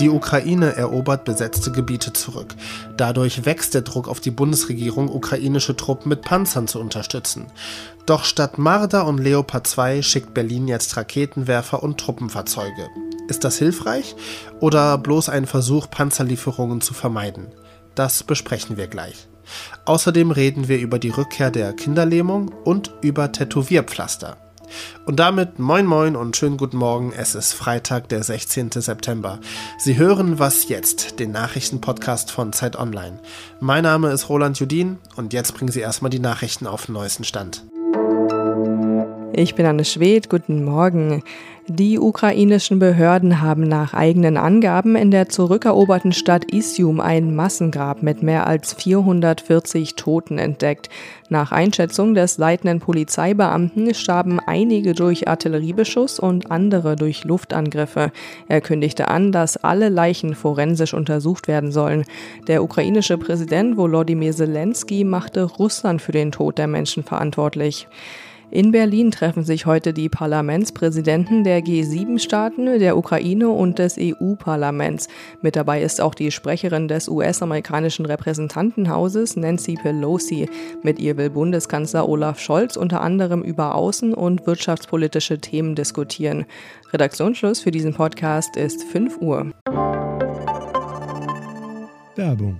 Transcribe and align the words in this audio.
Die 0.00 0.08
Ukraine 0.08 0.76
erobert 0.76 1.24
besetzte 1.24 1.70
Gebiete 1.70 2.14
zurück. 2.14 2.54
Dadurch 2.96 3.44
wächst 3.44 3.74
der 3.74 3.82
Druck 3.82 4.08
auf 4.08 4.18
die 4.18 4.30
Bundesregierung, 4.30 5.10
ukrainische 5.10 5.76
Truppen 5.76 6.08
mit 6.08 6.22
Panzern 6.22 6.66
zu 6.66 6.80
unterstützen. 6.80 7.46
Doch 8.06 8.24
statt 8.24 8.56
Marder 8.56 9.06
und 9.06 9.18
Leopard 9.18 9.66
2 9.66 10.00
schickt 10.00 10.32
Berlin 10.32 10.68
jetzt 10.68 10.96
Raketenwerfer 10.96 11.82
und 11.82 12.00
Truppenfahrzeuge. 12.00 12.88
Ist 13.28 13.44
das 13.44 13.58
hilfreich 13.58 14.16
oder 14.58 14.96
bloß 14.96 15.28
ein 15.28 15.44
Versuch, 15.44 15.90
Panzerlieferungen 15.90 16.80
zu 16.80 16.94
vermeiden? 16.94 17.48
Das 17.94 18.22
besprechen 18.22 18.78
wir 18.78 18.86
gleich. 18.86 19.28
Außerdem 19.84 20.30
reden 20.30 20.66
wir 20.66 20.78
über 20.78 20.98
die 20.98 21.10
Rückkehr 21.10 21.50
der 21.50 21.74
Kinderlähmung 21.74 22.48
und 22.64 22.90
über 23.02 23.32
Tätowierpflaster. 23.32 24.49
Und 25.06 25.20
damit 25.20 25.58
moin 25.58 25.86
moin 25.86 26.16
und 26.16 26.36
schönen 26.36 26.56
guten 26.56 26.76
Morgen. 26.76 27.12
Es 27.16 27.34
ist 27.34 27.52
Freitag, 27.52 28.08
der 28.08 28.22
16. 28.22 28.70
September. 28.72 29.40
Sie 29.78 29.96
hören 29.96 30.38
Was 30.38 30.68
jetzt, 30.68 31.18
den 31.18 31.32
Nachrichtenpodcast 31.32 32.30
von 32.30 32.52
Zeit 32.52 32.76
Online. 32.76 33.18
Mein 33.60 33.84
Name 33.84 34.10
ist 34.10 34.28
Roland 34.28 34.58
Judin 34.58 34.98
und 35.16 35.32
jetzt 35.32 35.54
bringen 35.54 35.72
Sie 35.72 35.80
erstmal 35.80 36.10
die 36.10 36.18
Nachrichten 36.18 36.66
auf 36.66 36.86
den 36.86 36.94
neuesten 36.94 37.24
Stand. 37.24 37.64
Ich 39.32 39.54
bin 39.54 39.64
Anne 39.64 39.84
Schwed, 39.84 40.28
guten 40.28 40.64
Morgen. 40.64 41.22
Die 41.68 42.00
ukrainischen 42.00 42.80
Behörden 42.80 43.40
haben 43.40 43.68
nach 43.68 43.94
eigenen 43.94 44.36
Angaben 44.36 44.96
in 44.96 45.12
der 45.12 45.28
zurückeroberten 45.28 46.12
Stadt 46.12 46.52
Isium 46.52 46.98
ein 46.98 47.36
Massengrab 47.36 48.02
mit 48.02 48.24
mehr 48.24 48.48
als 48.48 48.72
440 48.74 49.94
Toten 49.94 50.38
entdeckt. 50.38 50.88
Nach 51.28 51.52
Einschätzung 51.52 52.14
des 52.14 52.38
leitenden 52.38 52.80
Polizeibeamten 52.80 53.94
starben 53.94 54.40
einige 54.40 54.94
durch 54.94 55.28
Artilleriebeschuss 55.28 56.18
und 56.18 56.50
andere 56.50 56.96
durch 56.96 57.22
Luftangriffe. 57.22 58.10
Er 58.48 58.60
kündigte 58.60 59.06
an, 59.06 59.30
dass 59.30 59.56
alle 59.56 59.90
Leichen 59.90 60.34
forensisch 60.34 60.92
untersucht 60.92 61.46
werden 61.46 61.70
sollen. 61.70 62.04
Der 62.48 62.64
ukrainische 62.64 63.16
Präsident 63.16 63.76
Volodymyr 63.76 64.32
Zelensky 64.32 65.04
machte 65.04 65.44
Russland 65.44 66.02
für 66.02 66.12
den 66.12 66.32
Tod 66.32 66.58
der 66.58 66.66
Menschen 66.66 67.04
verantwortlich. 67.04 67.86
In 68.52 68.72
Berlin 68.72 69.12
treffen 69.12 69.44
sich 69.44 69.64
heute 69.64 69.92
die 69.92 70.08
Parlamentspräsidenten 70.08 71.44
der 71.44 71.60
G7-Staaten, 71.60 72.80
der 72.80 72.96
Ukraine 72.96 73.48
und 73.48 73.78
des 73.78 73.96
EU-Parlaments. 73.96 75.06
Mit 75.40 75.54
dabei 75.54 75.82
ist 75.82 76.00
auch 76.00 76.16
die 76.16 76.32
Sprecherin 76.32 76.88
des 76.88 77.08
US-amerikanischen 77.08 78.06
Repräsentantenhauses, 78.06 79.36
Nancy 79.36 79.74
Pelosi. 79.80 80.48
Mit 80.82 80.98
ihr 80.98 81.16
will 81.16 81.30
Bundeskanzler 81.30 82.08
Olaf 82.08 82.40
Scholz 82.40 82.76
unter 82.76 83.02
anderem 83.02 83.42
über 83.42 83.76
außen- 83.76 84.14
und 84.14 84.44
wirtschaftspolitische 84.48 85.38
Themen 85.38 85.76
diskutieren. 85.76 86.44
Redaktionsschluss 86.92 87.60
für 87.60 87.70
diesen 87.70 87.94
Podcast 87.94 88.56
ist 88.56 88.82
5 88.82 89.18
Uhr. 89.18 89.52
Werbung. 92.16 92.58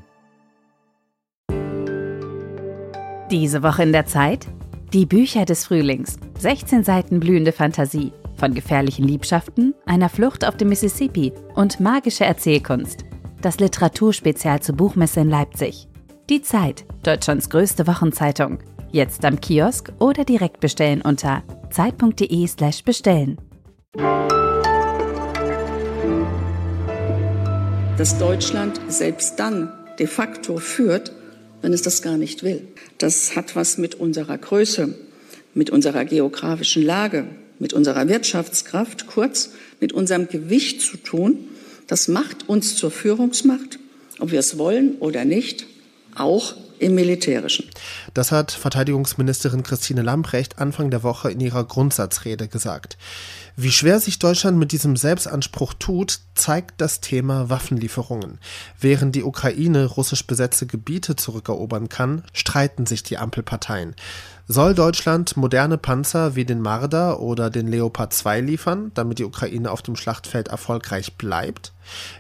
Diese 3.33 3.65
Woche 3.65 3.83
in 3.83 3.93
der 3.93 4.07
Zeit? 4.07 4.47
Die 4.93 5.07
Bücher 5.07 5.45
des 5.45 5.67
Frühlings. 5.67 6.19
16 6.41 6.83
Seiten 6.83 7.21
blühende 7.21 7.53
Fantasie. 7.53 8.13
Von 8.35 8.55
gefährlichen 8.55 9.07
Liebschaften, 9.07 9.73
einer 9.87 10.09
Flucht 10.09 10.45
auf 10.45 10.57
dem 10.57 10.69
Mississippi 10.69 11.33
und 11.55 11.79
magische 11.79 12.25
Erzählkunst. 12.25 13.05
Das 13.41 13.61
Literaturspezial 13.61 14.61
zur 14.61 14.75
Buchmesse 14.75 15.21
in 15.21 15.31
Leipzig. 15.31 15.87
Die 16.29 16.43
Zeit, 16.43 16.87
Deutschlands 17.05 17.49
größte 17.51 17.87
Wochenzeitung. 17.87 18.59
Jetzt 18.91 19.25
am 19.25 19.41
Kiosk 19.41 19.93
oder 20.01 20.25
direkt 20.25 20.59
bestellen 20.59 21.03
unter 21.03 21.45
zeit.de/slash 21.71 22.83
bestellen. 22.83 23.39
Dass 27.97 28.19
Deutschland 28.19 28.81
selbst 28.89 29.39
dann 29.39 29.73
de 30.01 30.09
facto 30.09 30.57
führt, 30.57 31.13
wenn 31.63 31.73
es 31.73 31.83
das 31.83 32.03
gar 32.03 32.17
nicht 32.17 32.43
will. 32.43 32.63
Das 32.99 33.37
hat 33.37 33.57
was 33.57 33.79
mit 33.79 33.95
unserer 33.95 34.39
Größe, 34.39 34.95
mit 35.55 35.71
unserer 35.71 36.05
geografischen 36.05 36.83
Lage, 36.85 37.27
mit 37.59 37.73
unserer 37.73 38.09
Wirtschaftskraft, 38.09 39.07
kurz 39.07 39.51
mit 39.81 39.93
unserem 39.93 40.29
Gewicht 40.29 40.81
zu 40.81 40.97
tun. 40.97 41.49
Das 41.87 42.09
macht 42.09 42.49
uns 42.49 42.77
zur 42.77 42.91
Führungsmacht, 42.91 43.79
ob 44.19 44.31
wir 44.33 44.41
es 44.41 44.59
wollen 44.59 44.97
oder 45.01 45.25
nicht, 45.25 45.67
auch 46.15 46.55
im 46.79 46.95
Militärischen. 46.95 47.69
Das 48.21 48.33
hat 48.33 48.53
Verteidigungsministerin 48.53 49.63
Christine 49.63 50.03
Lambrecht 50.03 50.59
Anfang 50.59 50.91
der 50.91 51.03
Woche 51.03 51.31
in 51.31 51.41
ihrer 51.41 51.65
Grundsatzrede 51.65 52.49
gesagt. 52.49 52.99
Wie 53.57 53.71
schwer 53.71 53.99
sich 53.99 54.19
Deutschland 54.19 54.59
mit 54.59 54.73
diesem 54.73 54.95
Selbstanspruch 54.95 55.73
tut, 55.73 56.21
zeigt 56.35 56.83
das 56.83 57.01
Thema 57.01 57.49
Waffenlieferungen. 57.49 58.39
Während 58.79 59.15
die 59.15 59.25
Ukraine 59.25 59.87
russisch 59.87 60.27
besetzte 60.27 60.67
Gebiete 60.67 61.17
zurückerobern 61.17 61.89
kann, 61.89 62.23
streiten 62.35 62.85
sich 62.85 63.03
die 63.03 63.17
Ampelparteien. 63.17 63.97
Soll 64.47 64.75
Deutschland 64.75 65.39
moderne 65.39 65.79
Panzer 65.79 66.35
wie 66.35 66.45
den 66.45 66.61
Marder 66.61 67.21
oder 67.21 67.49
den 67.49 67.69
Leopard 67.69 68.13
2 68.13 68.43
liefern, 68.43 68.91
damit 68.93 69.19
die 69.19 69.25
Ukraine 69.25 69.71
auf 69.71 69.81
dem 69.81 69.97
Schlachtfeld 69.97 70.49
erfolgreich 70.49 71.17
bleibt? 71.17 71.73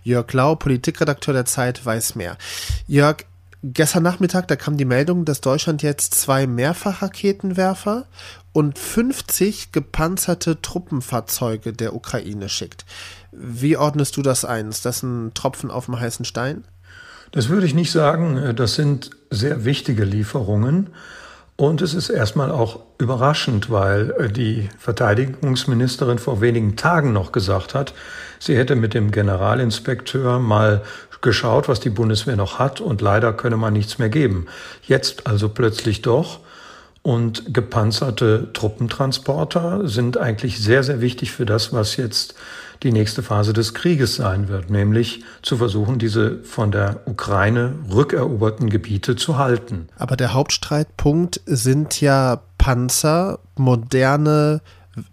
Jörg 0.03 0.33
Lau, 0.33 0.55
Politikredakteur 0.55 1.35
der 1.35 1.45
Zeit, 1.45 1.85
weiß 1.85 2.15
mehr. 2.15 2.39
Jörg, 2.87 3.27
gestern 3.63 4.03
Nachmittag, 4.03 4.49
da 4.49 4.57
kam 4.57 4.77
die 4.77 4.85
Meldung, 4.85 5.25
dass 5.25 5.41
Deutschland 5.41 5.83
jetzt 5.83 6.15
zwei 6.15 6.47
Mehrfachraketenwerfer 6.47 8.07
und 8.53 8.79
50 8.79 9.73
gepanzerte 9.73 10.61
Truppenfahrzeuge 10.61 11.73
der 11.73 11.95
Ukraine 11.95 12.49
schickt. 12.49 12.85
Wie 13.33 13.77
ordnest 13.77 14.17
du 14.17 14.23
das 14.23 14.45
ein? 14.45 14.69
Ist 14.69 14.85
das 14.85 15.03
ein 15.03 15.33
Tropfen 15.35 15.71
auf 15.71 15.87
dem 15.87 16.01
heißen 16.01 16.25
Stein? 16.25 16.65
Das 17.33 17.49
würde 17.49 17.67
ich 17.67 17.75
nicht 17.75 17.93
sagen. 17.93 18.55
Das 18.57 18.75
sind 18.75 19.11
sehr 19.31 19.65
wichtige 19.65 20.05
Lieferungen. 20.05 20.91
Und 21.61 21.83
es 21.83 21.93
ist 21.93 22.09
erstmal 22.09 22.51
auch 22.51 22.81
überraschend, 22.97 23.71
weil 23.71 24.31
die 24.35 24.71
Verteidigungsministerin 24.79 26.19
vor 26.19 26.41
wenigen 26.41 26.75
Tagen 26.77 27.13
noch 27.13 27.33
gesagt 27.33 27.75
hat, 27.75 27.93
sie 28.39 28.57
hätte 28.57 28.77
mit 28.77 28.95
dem 28.95 29.11
Generalinspekteur 29.11 30.39
mal 30.39 30.83
geschaut, 31.23 31.69
was 31.69 31.81
die 31.81 31.91
Bundeswehr 31.91 32.37
noch 32.37 32.59
hat 32.59 32.81
und 32.81 33.01
leider 33.01 33.33
könne 33.33 33.57
man 33.57 33.73
nichts 33.73 33.99
mehr 33.99 34.09
geben. 34.09 34.47
Jetzt 34.83 35.27
also 35.27 35.49
plötzlich 35.49 36.03
doch. 36.03 36.41
Und 37.03 37.55
gepanzerte 37.55 38.53
Truppentransporter 38.53 39.89
sind 39.89 40.19
eigentlich 40.19 40.59
sehr, 40.61 40.83
sehr 40.83 41.01
wichtig 41.01 41.33
für 41.33 41.47
das, 41.47 41.73
was 41.73 41.97
jetzt 41.97 42.35
die 42.83 42.93
nächste 42.93 43.23
Phase 43.23 43.53
des 43.53 43.75
Krieges 43.75 44.17
sein 44.17 44.49
wird, 44.49 44.71
nämlich 44.71 45.23
zu 45.43 45.57
versuchen, 45.57 45.99
diese 45.99 46.43
von 46.43 46.71
der 46.71 47.01
Ukraine 47.07 47.75
rückeroberten 47.93 48.71
Gebiete 48.71 49.17
zu 49.17 49.39
halten. 49.39 49.89
Aber 49.97 50.17
der 50.17 50.35
Hauptstreitpunkt 50.35 51.41
sind 51.47 52.01
ja 52.01 52.43
Panzer, 52.59 53.39
moderne 53.57 54.61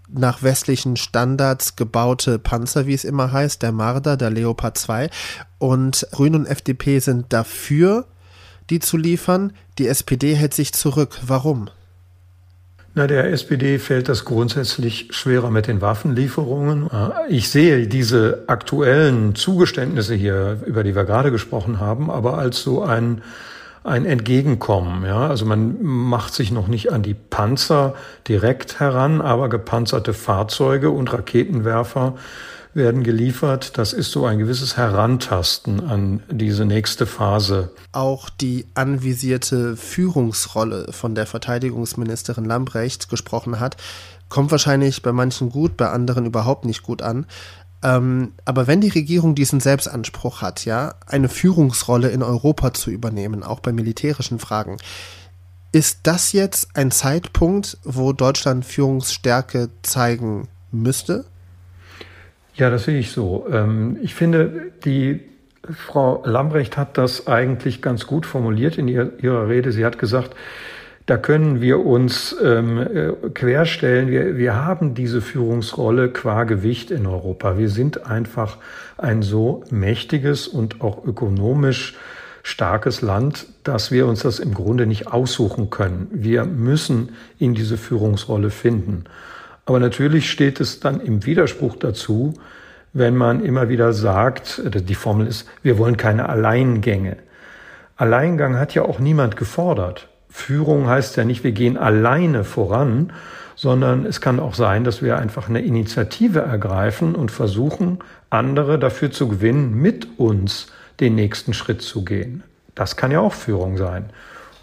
nach 0.08 0.44
westlichen 0.44 0.96
Standards 0.96 1.76
gebaute 1.76 2.40
Panzer, 2.40 2.88
wie 2.88 2.94
es 2.94 3.04
immer 3.04 3.32
heißt, 3.32 3.62
der 3.62 3.72
Marder, 3.72 4.18
der 4.18 4.30
Leopard 4.30 4.78
2. 4.78 5.10
Und 5.58 6.08
Grün 6.12 6.36
und 6.36 6.46
FDP 6.46 7.00
sind 7.00 7.34
dafür, 7.34 8.06
die 8.70 8.80
zu 8.80 8.98
liefern. 8.98 9.54
Die 9.78 9.88
SPD 9.88 10.36
hält 10.36 10.54
sich 10.54 10.74
zurück. 10.74 11.20
Warum? 11.26 11.70
Na, 12.98 13.06
der 13.06 13.32
SPD 13.32 13.78
fällt 13.78 14.10
das 14.10 14.26
grundsätzlich 14.26 15.10
schwerer 15.12 15.52
mit 15.52 15.68
den 15.68 15.82
Waffenlieferungen. 15.82 16.90
Ich 17.30 17.50
sehe 17.50 17.86
diese 17.86 18.46
aktuellen 18.48 19.36
Zugeständnisse 19.36 20.16
hier, 20.16 20.62
über 20.66 20.84
die 20.84 20.96
wir 20.96 21.04
gerade 21.04 21.30
gesprochen 21.30 21.80
haben, 21.80 22.10
aber 22.10 22.40
als 22.40 22.64
so 22.64 22.82
ein, 22.82 23.22
ein 23.88 24.06
Entgegenkommen. 24.06 25.06
Ja? 25.06 25.28
Also 25.28 25.46
man 25.46 25.82
macht 25.82 26.34
sich 26.34 26.52
noch 26.52 26.68
nicht 26.68 26.92
an 26.92 27.04
die 27.04 27.14
Panzer 27.14 27.96
direkt 28.28 28.80
heran, 28.80 29.22
aber 29.22 29.50
gepanzerte 29.50 30.14
Fahrzeuge 30.14 30.92
und 30.92 31.12
Raketenwerfer 31.14 32.16
werden 32.74 33.04
geliefert. 33.04 33.78
Das 33.78 33.92
ist 33.92 34.12
so 34.12 34.26
ein 34.26 34.38
gewisses 34.38 34.78
Herantasten 34.78 35.86
an 35.86 36.22
diese 36.30 36.64
nächste 36.64 37.06
Phase. 37.06 37.72
Auch 37.92 38.30
die 38.30 38.68
anvisierte 38.76 39.76
Führungsrolle, 39.76 40.92
von 40.92 41.16
der 41.16 41.26
Verteidigungsministerin 41.26 42.46
Lambrecht 42.46 43.10
gesprochen 43.10 43.60
hat, 43.60 43.78
kommt 44.30 44.52
wahrscheinlich 44.52 45.02
bei 45.02 45.12
manchen 45.12 45.50
gut, 45.50 45.76
bei 45.76 45.90
anderen 45.90 46.26
überhaupt 46.26 46.66
nicht 46.66 46.84
gut 46.84 47.02
an. 47.02 47.26
Ähm, 47.84 48.34
aber 48.46 48.68
wenn 48.68 48.82
die 48.82 48.90
Regierung 48.90 49.36
diesen 49.36 49.60
Selbstanspruch 49.60 50.42
hat, 50.42 50.66
ja, 50.66 50.96
eine 51.06 51.30
Führungsrolle 51.30 52.10
in 52.10 52.24
Europa 52.24 52.74
zu 52.74 52.90
übernehmen, 52.90 53.44
auch 53.44 53.60
bei 53.60 53.72
militärischen 53.72 54.40
Fragen, 54.40 54.78
ist 55.72 56.00
das 56.04 56.32
jetzt 56.32 56.76
ein 56.76 56.92
Zeitpunkt, 56.92 57.78
wo 57.84 58.14
Deutschland 58.14 58.66
Führungsstärke 58.66 59.70
zeigen 59.84 60.48
müsste? 60.72 61.26
Ja, 62.56 62.70
das 62.72 62.86
sehe 62.86 62.98
ich 62.98 63.12
so. 63.12 63.46
Ähm, 63.52 63.98
ich 64.02 64.16
finde, 64.16 64.72
die 64.84 65.22
Frau 65.70 66.24
Lambrecht 66.26 66.78
hat 66.78 66.98
das 66.98 67.28
eigentlich 67.28 67.82
ganz 67.82 68.08
gut 68.08 68.26
formuliert 68.26 68.78
in 68.78 68.88
ihrer 68.88 69.48
Rede. 69.50 69.72
Sie 69.72 69.86
hat 69.86 70.00
gesagt, 70.00 70.36
Da 71.08 71.16
können 71.16 71.62
wir 71.62 71.86
uns 71.86 72.36
ähm, 72.44 72.80
äh, 72.80 73.30
querstellen. 73.30 74.10
Wir, 74.10 74.36
wir 74.36 74.66
haben 74.66 74.94
diese 74.94 75.22
Führungsrolle 75.22 76.10
qua 76.10 76.44
Gewicht 76.44 76.92
in 76.92 77.08
Europa. 77.08 77.58
Wir 77.58 77.70
sind 77.70 78.06
einfach 78.06 78.58
ein 78.98 79.22
so 79.22 79.64
mächtiges 79.72 80.50
und 80.50 80.82
auch 80.82 81.06
ökonomisch 81.06 81.96
starkes 82.44 83.02
Land, 83.02 83.46
dass 83.64 83.90
wir 83.90 84.06
uns 84.06 84.24
das 84.24 84.40
im 84.40 84.54
Grunde 84.54 84.86
nicht 84.86 85.08
aussuchen 85.08 85.70
können. 85.70 86.10
Wir 86.12 86.44
müssen 86.44 87.16
in 87.40 87.54
diese 87.54 87.78
Führungsrolle 87.78 88.50
finden. 88.50 89.06
Aber 89.66 89.80
natürlich 89.80 90.30
steht 90.30 90.60
es 90.60 90.82
dann 90.82 91.00
im 91.00 91.26
Widerspruch 91.26 91.78
dazu, 91.78 92.34
wenn 92.92 93.16
man 93.16 93.46
immer 93.46 93.70
wieder 93.70 93.94
sagt, 93.94 94.62
die 94.66 94.96
Formel 94.96 95.28
ist, 95.28 95.48
wir 95.64 95.78
wollen 95.78 95.96
keine 95.96 96.28
Alleingänge. 96.28 97.16
Alleingang 97.96 98.60
hat 98.60 98.74
ja 98.74 98.82
auch 98.82 99.00
niemand 99.00 99.38
gefordert. 99.38 100.10
Führung 100.30 100.88
heißt 100.88 101.18
ja 101.18 101.24
nicht, 101.24 101.44
wir 101.44 101.52
gehen 101.52 101.78
alleine 101.78 102.44
voran, 102.44 103.14
sondern 103.56 104.06
es 104.06 104.22
kann 104.22 104.40
auch 104.40 104.54
sein, 104.54 104.84
dass 104.84 105.02
wir 105.02 105.18
einfach 105.18 105.50
eine 105.50 105.62
Initiative 105.62 106.40
ergreifen 106.40 107.16
und 107.16 107.32
versuchen, 107.32 108.00
andere 108.30 108.78
dafür 108.78 109.12
zu 109.12 109.28
gewinnen, 109.28 109.74
mit 109.82 110.20
uns 110.20 110.68
den 111.00 111.16
nächsten 111.16 111.54
Schritt 111.54 111.82
zu 111.82 112.06
gehen. 112.06 112.44
Das 112.76 112.96
kann 112.96 113.12
ja 113.12 113.20
auch 113.20 113.34
Führung 113.34 113.78
sein. 113.78 114.12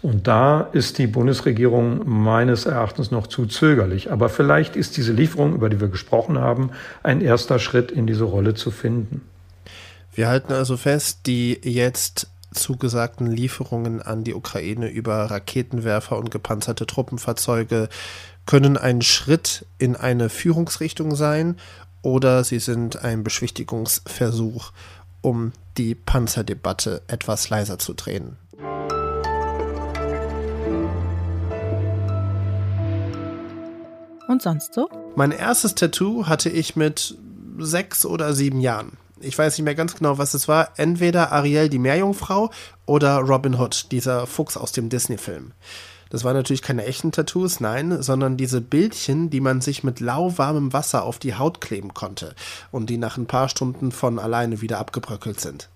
Und 0.01 0.27
da 0.27 0.61
ist 0.71 0.99
die 0.99 1.07
Bundesregierung 1.07 2.01
meines 2.05 2.65
Erachtens 2.65 3.09
noch 3.09 3.27
zu 3.27 3.47
zögerlich. 3.47 4.11
Aber 4.11 4.29
vielleicht 4.29 4.75
ist 4.75 4.97
diese 4.97 5.11
Lieferung, 5.11 5.55
über 5.55 5.67
die 5.67 5.81
wir 5.81 5.87
gesprochen 5.87 6.37
haben, 6.37 6.69
ein 7.01 7.21
erster 7.21 7.57
Schritt 7.59 7.91
in 7.91 8.05
diese 8.05 8.23
Rolle 8.23 8.53
zu 8.53 8.69
finden. 8.69 9.21
Wir 10.13 10.27
halten 10.29 10.53
also 10.53 10.77
fest, 10.77 11.21
die 11.25 11.59
jetzt 11.63 12.29
zugesagten 12.55 13.27
Lieferungen 13.27 14.01
an 14.01 14.23
die 14.23 14.33
Ukraine 14.33 14.89
über 14.89 15.29
Raketenwerfer 15.29 16.17
und 16.17 16.31
gepanzerte 16.31 16.85
Truppenfahrzeuge 16.85 17.89
können 18.45 18.77
ein 18.77 19.01
Schritt 19.01 19.65
in 19.77 19.95
eine 19.95 20.29
Führungsrichtung 20.29 21.15
sein 21.15 21.57
oder 22.01 22.43
sie 22.43 22.59
sind 22.59 23.03
ein 23.03 23.23
Beschwichtigungsversuch, 23.23 24.71
um 25.21 25.51
die 25.77 25.95
Panzerdebatte 25.95 27.01
etwas 27.07 27.49
leiser 27.49 27.79
zu 27.79 27.93
drehen. 27.93 28.37
Und 34.27 34.41
sonst 34.41 34.73
so? 34.73 34.89
Mein 35.15 35.31
erstes 35.31 35.75
Tattoo 35.75 36.27
hatte 36.27 36.49
ich 36.49 36.75
mit 36.75 37.17
sechs 37.57 38.05
oder 38.05 38.33
sieben 38.33 38.59
Jahren. 38.59 38.97
Ich 39.21 39.37
weiß 39.37 39.57
nicht 39.57 39.63
mehr 39.63 39.75
ganz 39.75 39.95
genau, 39.95 40.17
was 40.17 40.33
es 40.33 40.47
war. 40.47 40.69
Entweder 40.77 41.31
Ariel 41.31 41.69
die 41.69 41.79
Meerjungfrau 41.79 42.51
oder 42.85 43.17
Robin 43.19 43.55
Hood, 43.55 43.91
dieser 43.91 44.27
Fuchs 44.27 44.57
aus 44.57 44.71
dem 44.73 44.89
Disney-Film. 44.89 45.53
Das 46.09 46.23
waren 46.23 46.35
natürlich 46.35 46.61
keine 46.61 46.85
echten 46.85 47.11
Tattoos, 47.11 47.59
nein, 47.59 48.01
sondern 48.01 48.37
diese 48.37 48.61
Bildchen, 48.61 49.29
die 49.29 49.41
man 49.41 49.61
sich 49.61 49.83
mit 49.83 49.99
lauwarmem 49.99 50.71
Wasser 50.71 51.03
auf 51.03 51.17
die 51.17 51.35
Haut 51.35 51.61
kleben 51.61 51.93
konnte 51.93 52.35
und 52.71 52.89
die 52.89 52.97
nach 52.97 53.17
ein 53.17 53.25
paar 53.25 53.49
Stunden 53.49 53.91
von 53.91 54.19
alleine 54.19 54.61
wieder 54.61 54.79
abgebröckelt 54.79 55.39
sind. 55.39 55.69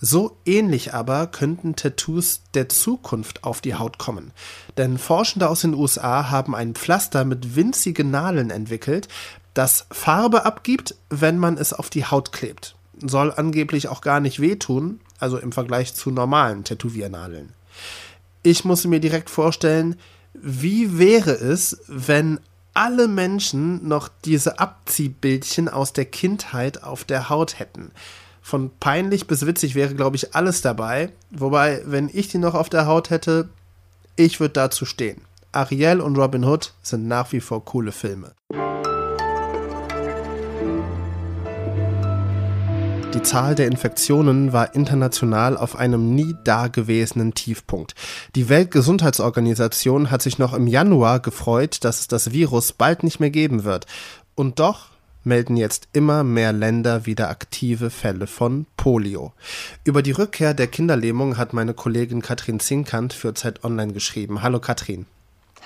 So 0.00 0.36
ähnlich 0.44 0.92
aber 0.92 1.26
könnten 1.28 1.76
Tattoos 1.76 2.42
der 2.54 2.68
Zukunft 2.68 3.44
auf 3.44 3.60
die 3.60 3.76
Haut 3.76 3.98
kommen. 3.98 4.32
Denn 4.76 4.98
Forschende 4.98 5.48
aus 5.48 5.60
den 5.60 5.74
USA 5.74 6.30
haben 6.30 6.54
ein 6.54 6.74
Pflaster 6.74 7.24
mit 7.24 7.54
winzigen 7.54 8.10
Nadeln 8.10 8.50
entwickelt, 8.50 9.08
das 9.54 9.86
Farbe 9.90 10.44
abgibt, 10.44 10.94
wenn 11.10 11.38
man 11.38 11.58
es 11.58 11.72
auf 11.72 11.90
die 11.90 12.04
Haut 12.04 12.32
klebt. 12.32 12.76
Soll 13.00 13.32
angeblich 13.32 13.88
auch 13.88 14.00
gar 14.00 14.20
nicht 14.20 14.40
wehtun, 14.40 15.00
also 15.18 15.38
im 15.38 15.52
Vergleich 15.52 15.94
zu 15.94 16.10
normalen 16.10 16.64
Tätowiernadeln. 16.64 17.52
Ich 18.42 18.64
muss 18.64 18.84
mir 18.84 19.00
direkt 19.00 19.30
vorstellen, 19.30 19.96
wie 20.34 20.98
wäre 20.98 21.32
es, 21.32 21.80
wenn 21.86 22.40
alle 22.74 23.06
Menschen 23.06 23.86
noch 23.86 24.08
diese 24.24 24.58
Abziehbildchen 24.58 25.68
aus 25.68 25.92
der 25.92 26.06
Kindheit 26.06 26.82
auf 26.82 27.04
der 27.04 27.28
Haut 27.28 27.58
hätten. 27.58 27.92
Von 28.40 28.70
peinlich 28.80 29.26
bis 29.26 29.46
witzig 29.46 29.74
wäre, 29.74 29.94
glaube 29.94 30.16
ich, 30.16 30.34
alles 30.34 30.62
dabei. 30.62 31.12
Wobei, 31.30 31.82
wenn 31.84 32.10
ich 32.12 32.28
die 32.28 32.38
noch 32.38 32.54
auf 32.54 32.68
der 32.68 32.86
Haut 32.86 33.10
hätte, 33.10 33.50
ich 34.16 34.40
würde 34.40 34.54
dazu 34.54 34.84
stehen. 34.84 35.20
Ariel 35.52 36.00
und 36.00 36.16
Robin 36.16 36.44
Hood 36.44 36.72
sind 36.82 37.06
nach 37.06 37.30
wie 37.32 37.40
vor 37.40 37.64
coole 37.64 37.92
Filme. 37.92 38.32
Die 43.14 43.22
Zahl 43.22 43.54
der 43.54 43.66
Infektionen 43.66 44.54
war 44.54 44.74
international 44.74 45.58
auf 45.58 45.76
einem 45.76 46.14
nie 46.14 46.34
dagewesenen 46.44 47.34
Tiefpunkt. 47.34 47.94
Die 48.34 48.48
Weltgesundheitsorganisation 48.48 50.10
hat 50.10 50.22
sich 50.22 50.38
noch 50.38 50.54
im 50.54 50.66
Januar 50.66 51.20
gefreut, 51.20 51.84
dass 51.84 52.00
es 52.00 52.08
das 52.08 52.32
Virus 52.32 52.72
bald 52.72 53.02
nicht 53.02 53.20
mehr 53.20 53.28
geben 53.28 53.64
wird. 53.64 53.86
Und 54.34 54.60
doch 54.60 54.88
melden 55.24 55.58
jetzt 55.58 55.88
immer 55.92 56.24
mehr 56.24 56.54
Länder 56.54 57.04
wieder 57.04 57.28
aktive 57.28 57.90
Fälle 57.90 58.26
von 58.26 58.64
Polio. 58.78 59.34
Über 59.84 60.02
die 60.02 60.12
Rückkehr 60.12 60.54
der 60.54 60.68
Kinderlähmung 60.68 61.36
hat 61.36 61.52
meine 61.52 61.74
Kollegin 61.74 62.22
Katrin 62.22 62.60
Zinkant 62.60 63.12
für 63.12 63.34
Zeit 63.34 63.62
Online 63.62 63.92
geschrieben. 63.92 64.42
Hallo 64.42 64.58
Katrin. 64.58 65.04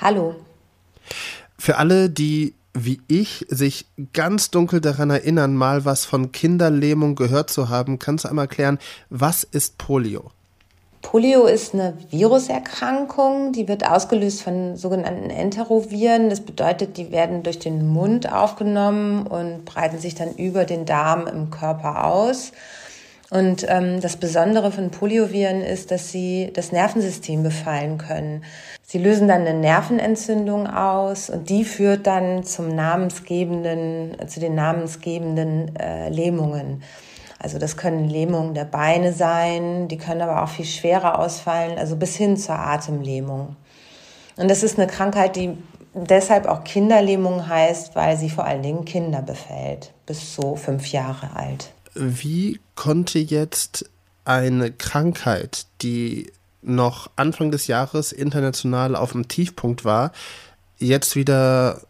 Hallo. 0.01 0.35
Für 1.59 1.77
alle, 1.77 2.11
die 2.11 2.55
wie 2.85 3.01
ich 3.09 3.47
sich 3.49 3.87
ganz 4.13 4.51
dunkel 4.51 4.81
daran 4.81 5.11
erinnern, 5.11 5.55
mal 5.55 5.85
was 5.85 6.05
von 6.05 6.33
Kinderlähmung 6.33 7.15
gehört 7.15 7.51
zu 7.51 7.69
haben, 7.69 7.99
kannst 7.99 8.25
du 8.25 8.29
einmal 8.29 8.45
erklären, 8.45 8.79
was 9.09 9.45
ist 9.45 9.79
Polio? 9.79 10.31
Polio 11.03 11.47
ist 11.47 11.73
eine 11.73 11.97
Viruserkrankung, 12.11 13.53
die 13.53 13.69
wird 13.69 13.89
ausgelöst 13.89 14.43
von 14.43 14.77
sogenannten 14.77 15.31
Enteroviren. 15.31 16.31
Das 16.31 16.41
bedeutet, 16.41 16.97
die 16.97 17.13
werden 17.13 17.45
durch 17.45 17.61
den 17.61 17.87
Mund 17.87 18.33
aufgenommen 18.33 19.27
und 19.27 19.65
breiten 19.65 19.99
sich 19.99 20.17
dann 20.17 20.35
über 20.35 20.65
den 20.65 20.85
Darm 20.85 21.29
im 21.29 21.51
Körper 21.51 22.05
aus. 22.05 22.51
Und 23.31 23.67
ähm, 23.69 24.01
das 24.01 24.17
Besondere 24.17 24.71
von 24.71 24.91
Polioviren 24.91 25.61
ist, 25.61 25.91
dass 25.91 26.13
sie 26.13 26.53
das 26.55 26.71
Nervensystem 26.71 27.43
befallen 27.43 27.99
können. 27.99 28.45
Sie 28.83 28.99
lösen 28.99 29.27
dann 29.27 29.41
eine 29.41 29.55
Nervenentzündung 29.55 30.69
aus 30.69 31.29
und 31.29 31.51
die 31.51 31.65
führt 31.65 32.07
dann 32.07 32.45
zum 32.45 32.69
namensgebenden, 32.69 34.17
zu 34.29 34.39
den 34.39 34.55
namensgebenden 34.55 35.75
äh, 35.75 36.09
Lähmungen. 36.09 36.83
Also 37.41 37.59
das 37.59 37.77
können 37.77 38.09
Lähmungen 38.09 38.55
der 38.55 38.65
Beine 38.65 39.13
sein, 39.13 39.89
die 39.89 39.99
können 39.99 40.23
aber 40.23 40.45
auch 40.45 40.49
viel 40.49 40.65
schwerer 40.65 41.19
ausfallen, 41.19 41.79
also 41.79 41.97
bis 41.97 42.17
hin 42.17 42.37
zur 42.37 42.59
Atemlähmung. 42.59 43.57
Und 44.37 44.51
das 44.51 44.63
ist 44.63 44.79
eine 44.79 44.87
Krankheit, 44.87 45.35
die 45.37 45.59
deshalb 45.95 46.47
auch 46.47 46.63
Kinderlähmung 46.63 47.49
heißt, 47.49 47.97
weil 47.97 48.17
sie 48.17 48.31
vor 48.31 48.45
allen 48.45 48.63
Dingen 48.63 48.85
Kinder 48.85 49.21
befällt, 49.21 49.93
bis 50.07 50.35
so 50.35 50.55
fünf 50.57 50.93
Jahre 50.93 51.31
alt. 51.35 51.73
Wie 51.97 52.61
konnte 52.75 53.19
jetzt 53.19 53.89
eine 54.25 54.71
Krankheit, 54.73 55.67
die 55.83 56.31
noch 56.63 57.11
Anfang 57.17 57.51
des 57.51 57.69
Jahres 57.69 58.13
international 58.13 58.97
auf 58.97 59.13
dem 59.13 59.29
Tiefpunkt 59.29 59.85
war, 59.85 60.13
jetzt 60.79 61.17
wieder 61.17 61.83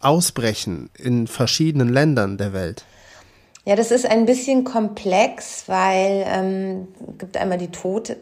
ausbrechen 0.00 0.90
in 0.98 1.26
verschiedenen 1.26 1.88
Ländern 1.88 2.36
der 2.36 2.52
Welt? 2.52 2.84
Ja, 3.64 3.76
das 3.76 3.90
ist 3.90 4.06
ein 4.06 4.24
bisschen 4.24 4.64
komplex, 4.64 5.64
weil 5.66 6.24
ähm, 6.26 6.88
gibt 7.18 7.36
einmal 7.36 7.58
die 7.58 7.70
Tod, 7.70 8.16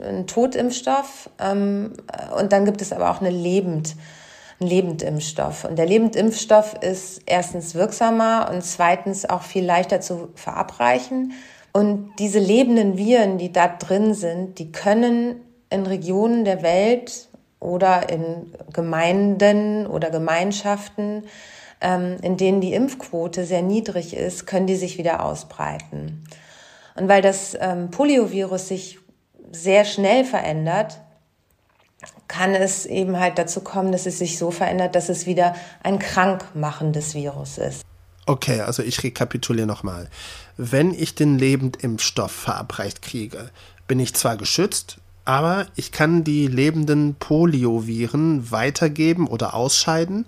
einen 0.00 0.26
Totimpfstoff 0.26 1.28
ähm, 1.40 1.94
und 2.38 2.52
dann 2.52 2.64
gibt 2.64 2.80
es 2.80 2.92
aber 2.92 3.10
auch 3.10 3.20
eine 3.20 3.30
Lebend, 3.30 3.96
einen 4.60 4.70
Lebendimpfstoff. 4.70 5.64
Und 5.64 5.76
der 5.76 5.86
Lebendimpfstoff 5.86 6.74
ist 6.80 7.22
erstens 7.26 7.74
wirksamer 7.74 8.50
und 8.52 8.62
zweitens 8.62 9.28
auch 9.28 9.42
viel 9.42 9.64
leichter 9.64 10.00
zu 10.00 10.28
verabreichen. 10.34 11.32
Und 11.72 12.12
diese 12.18 12.38
lebenden 12.38 12.96
Viren, 12.96 13.38
die 13.38 13.52
da 13.52 13.68
drin 13.68 14.14
sind, 14.14 14.58
die 14.58 14.70
können 14.70 15.40
in 15.70 15.86
Regionen 15.86 16.44
der 16.44 16.62
Welt 16.62 17.28
oder 17.58 18.08
in 18.10 18.52
Gemeinden 18.72 19.86
oder 19.86 20.10
Gemeinschaften, 20.10 21.24
ähm, 21.80 22.16
in 22.22 22.36
denen 22.36 22.60
die 22.60 22.74
Impfquote 22.74 23.44
sehr 23.44 23.62
niedrig 23.62 24.14
ist, 24.14 24.46
können 24.46 24.66
die 24.66 24.76
sich 24.76 24.98
wieder 24.98 25.24
ausbreiten. 25.24 26.24
Und 26.94 27.08
weil 27.08 27.22
das 27.22 27.56
ähm, 27.60 27.90
Poliovirus 27.90 28.68
sich 28.68 28.98
sehr 29.50 29.84
schnell 29.84 30.24
verändert, 30.24 31.00
kann 32.28 32.54
es 32.54 32.86
eben 32.86 33.18
halt 33.18 33.38
dazu 33.38 33.60
kommen, 33.60 33.92
dass 33.92 34.06
es 34.06 34.18
sich 34.18 34.38
so 34.38 34.50
verändert, 34.50 34.94
dass 34.94 35.08
es 35.08 35.26
wieder 35.26 35.54
ein 35.82 35.98
krankmachendes 35.98 37.14
Virus 37.14 37.58
ist. 37.58 37.84
Okay, 38.26 38.60
also 38.60 38.82
ich 38.82 39.02
rekapituliere 39.02 39.66
nochmal. 39.66 40.08
Wenn 40.56 40.94
ich 40.94 41.14
den 41.14 41.38
Lebendimpfstoff 41.38 42.32
verabreicht 42.32 43.02
kriege, 43.02 43.50
bin 43.86 44.00
ich 44.00 44.14
zwar 44.14 44.36
geschützt, 44.36 44.98
aber 45.26 45.66
ich 45.74 45.92
kann 45.92 46.24
die 46.24 46.46
lebenden 46.46 47.16
Polioviren 47.16 48.50
weitergeben 48.50 49.26
oder 49.26 49.54
ausscheiden. 49.54 50.26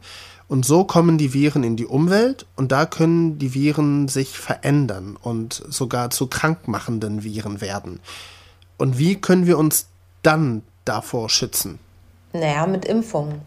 Und 0.49 0.65
so 0.65 0.85
kommen 0.85 1.19
die 1.19 1.33
Viren 1.33 1.65
in 1.65 1.77
die 1.77 1.87
Umwelt 1.87 2.47
und 2.55 2.71
da 2.71 2.87
können 2.87 3.39
die 3.39 3.53
Viren 3.53 4.09
sich 4.09 4.39
verändern 4.39 5.17
und 5.21 5.63
sogar 5.69 6.11
zu 6.11 6.29
krankmachenden 6.29 7.25
Viren 7.25 7.61
werden. 7.61 8.01
Und 8.77 8.99
wie 8.99 9.17
können 9.17 9.47
wir 9.47 9.59
uns 9.59 9.89
dann 10.23 10.63
davor 10.85 11.31
schützen? 11.31 11.81
Naja, 12.41 12.67
mit 12.67 12.85
Impfungen. 12.85 13.41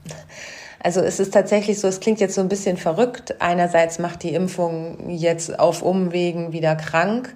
Also 0.81 1.01
es 1.01 1.19
ist 1.19 1.33
tatsächlich 1.33 1.79
so, 1.79 1.87
es 1.87 1.99
klingt 1.99 2.19
jetzt 2.19 2.35
so 2.35 2.41
ein 2.41 2.47
bisschen 2.47 2.77
verrückt. 2.77 3.35
Einerseits 3.39 3.99
macht 3.99 4.23
die 4.23 4.33
Impfung 4.33 5.09
jetzt 5.09 5.59
auf 5.59 5.81
Umwegen 5.81 6.53
wieder 6.53 6.75
krank 6.75 7.35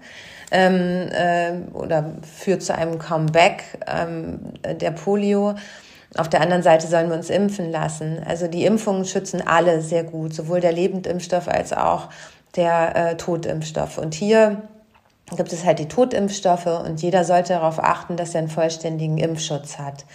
ähm, 0.51 1.09
äh, 1.11 1.53
oder 1.73 2.13
führt 2.21 2.63
zu 2.63 2.73
einem 2.73 2.99
Comeback 2.99 3.63
ähm, 3.85 4.39
der 4.63 4.91
Polio. 4.91 5.55
Auf 6.15 6.29
der 6.29 6.41
anderen 6.41 6.63
Seite 6.63 6.87
sollen 6.87 7.09
wir 7.09 7.17
uns 7.17 7.29
impfen 7.29 7.71
lassen. 7.71 8.21
Also 8.25 8.47
die 8.47 8.65
Impfungen 8.65 9.03
schützen 9.03 9.45
alle 9.45 9.81
sehr 9.81 10.03
gut, 10.03 10.33
sowohl 10.33 10.61
der 10.61 10.71
Lebendimpfstoff 10.71 11.47
als 11.47 11.73
auch 11.73 12.09
der 12.55 12.95
äh, 12.95 13.17
Totimpfstoff. 13.17 13.97
Und 13.97 14.13
hier 14.13 14.61
gibt 15.35 15.53
es 15.53 15.65
halt 15.65 15.79
die 15.79 15.87
Totimpfstoffe 15.87 16.65
und 16.65 17.01
jeder 17.01 17.23
sollte 17.23 17.53
darauf 17.53 17.83
achten, 17.83 18.15
dass 18.15 18.33
er 18.33 18.39
einen 18.39 18.49
vollständigen 18.49 19.17
Impfschutz 19.17 19.77
hat. 19.77 20.05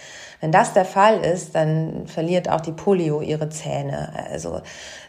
Wenn 0.41 0.51
das 0.51 0.73
der 0.73 0.85
Fall 0.85 1.19
ist, 1.19 1.53
dann 1.53 2.07
verliert 2.07 2.49
auch 2.49 2.61
die 2.61 2.71
Polio 2.71 3.21
ihre 3.21 3.49
Zähne. 3.49 4.13
Also 4.31 4.61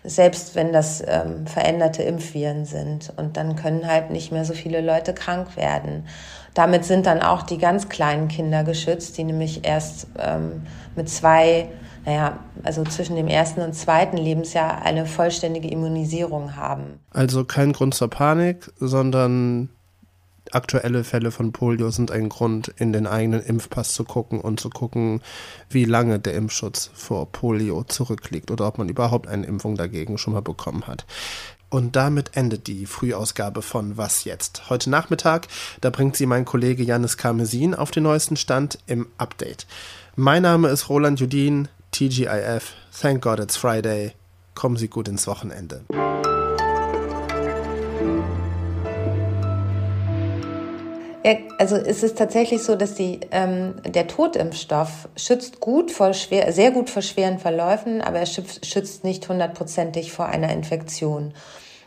selbst 0.02 0.55
wenn 0.57 0.73
das 0.73 1.02
ähm, 1.07 1.47
veränderte 1.47 2.02
Impfviren 2.02 2.64
sind. 2.64 3.12
Und 3.17 3.37
dann 3.37 3.55
können 3.55 3.87
halt 3.87 4.11
nicht 4.11 4.33
mehr 4.33 4.45
so 4.45 4.55
viele 4.55 4.81
Leute 4.81 5.14
krank 5.14 5.57
werden. 5.57 6.07
Damit 6.55 6.85
sind 6.85 7.07
dann 7.07 7.23
auch 7.23 7.43
die 7.43 7.59
ganz 7.59 7.88
kleinen 7.88 8.26
Kinder 8.26 8.64
geschützt, 8.64 9.19
die 9.19 9.25
nämlich 9.25 9.64
erst 9.64 10.09
ähm, 10.19 10.62
mit 10.97 11.09
zwei, 11.09 11.69
naja, 12.05 12.40
also 12.64 12.83
zwischen 12.83 13.14
dem 13.14 13.29
ersten 13.29 13.61
und 13.61 13.75
zweiten 13.75 14.17
Lebensjahr 14.17 14.83
eine 14.83 15.07
vollständige 15.07 15.69
Immunisierung 15.69 16.57
haben. 16.57 16.99
Also 17.11 17.45
kein 17.45 17.73
Grund 17.73 17.95
zur 17.95 18.11
Panik, 18.11 18.73
sondern 18.81 19.71
aktuelle 20.52 21.04
Fälle 21.04 21.30
von 21.30 21.52
Polio 21.52 21.90
sind 21.90 22.11
ein 22.11 22.28
Grund, 22.28 22.69
in 22.76 22.92
den 22.92 23.07
eigenen 23.07 23.42
Impfpass 23.42 23.92
zu 23.92 24.04
gucken 24.04 24.40
und 24.40 24.61
zu 24.61 24.71
gucken, 24.71 25.23
wie 25.69 25.85
lange 25.85 26.19
der 26.19 26.35
Impfschutz 26.35 26.90
vor 26.95 27.30
Polio 27.30 27.85
zurückliegt 27.85 28.50
oder 28.50 28.66
ob 28.66 28.78
man 28.78 28.88
überhaupt 28.88 29.28
eine 29.28 29.47
Impfung 29.47 29.76
dagegen 29.76 30.19
schon 30.19 30.35
mal 30.35 30.42
bekommen 30.42 30.87
hat. 30.87 31.07
Und 31.71 31.95
damit 31.95 32.37
endet 32.37 32.66
die 32.66 32.85
Frühausgabe 32.85 33.62
von 33.62 33.97
Was 33.97 34.25
jetzt? 34.25 34.69
Heute 34.71 34.90
Nachmittag, 34.90 35.47
da 35.80 35.90
bringt 35.90 36.16
sie 36.16 36.26
mein 36.26 36.45
Kollege 36.45 36.83
Janis 36.83 37.16
Karmesin 37.16 37.76
auf 37.76 37.92
den 37.92 38.02
neuesten 38.02 38.37
Stand 38.37 38.78
im 38.87 39.07
Update. 39.19 39.66
Mein 40.16 40.42
Name 40.42 40.69
ist 40.69 40.88
Roland 40.88 41.21
Judin, 41.21 41.69
TGIF. 41.92 42.75
Thank 43.00 43.23
God 43.23 43.38
it's 43.38 43.57
Friday. 43.57 44.12
Kommen 44.57 44.76
Sie 44.76 44.88
gut 44.88 45.07
ins 45.07 45.28
Wochenende. 45.28 45.85
Ja, 51.23 51.35
also 51.59 51.77
es 51.77 52.03
ist 52.03 52.17
tatsächlich 52.17 52.62
so, 52.62 52.77
dass 52.77 52.95
die, 52.95 53.21
ähm, 53.31 53.75
der 53.85 54.07
Totimpfstoff 54.07 55.09
schützt 55.17 55.61
gut 55.61 55.91
vor 55.91 56.15
schwer, 56.15 56.50
sehr 56.53 56.71
gut 56.71 56.89
vor 56.89 57.03
schweren 57.03 57.39
Verläufen, 57.39 58.00
aber 58.00 58.21
er 58.21 58.27
schützt 58.27 59.05
nicht 59.05 59.29
hundertprozentig 59.29 60.12
vor 60.12 60.27
einer 60.27 60.50
Infektion. 60.50 61.35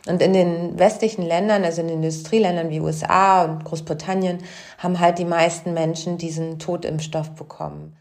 Und 0.06 0.22
in 0.22 0.34
den 0.34 0.78
westlichen 0.78 1.22
Ländern, 1.22 1.64
also 1.64 1.80
in 1.80 1.88
den 1.88 1.96
Industrieländern 2.02 2.70
wie 2.70 2.80
USA 2.80 3.44
und 3.44 3.64
Großbritannien, 3.64 4.38
haben 4.78 5.00
halt 5.00 5.18
die 5.18 5.24
meisten 5.24 5.74
Menschen 5.74 6.16
diesen 6.18 6.60
Totimpfstoff 6.60 7.30
bekommen. 7.32 7.96